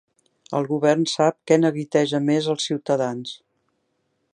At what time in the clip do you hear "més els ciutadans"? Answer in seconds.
2.31-3.39